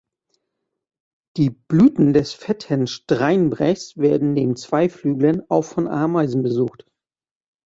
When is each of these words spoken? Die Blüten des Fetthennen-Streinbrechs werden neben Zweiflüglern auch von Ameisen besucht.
Die 1.37 1.51
Blüten 1.51 2.11
des 2.13 2.33
Fetthennen-Streinbrechs 2.33 3.97
werden 3.97 4.33
neben 4.33 4.55
Zweiflüglern 4.55 5.43
auch 5.47 5.61
von 5.61 5.87
Ameisen 5.87 6.41
besucht. 6.41 6.87